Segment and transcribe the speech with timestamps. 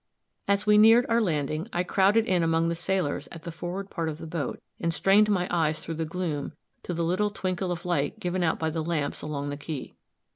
[0.47, 4.09] As we neared our landing, I crowded in among the sailors at the forward part
[4.09, 7.85] of the boat, and strained my eyes through the gloom to the little twinkle of
[7.85, 9.93] light given out by the lamps along the quay.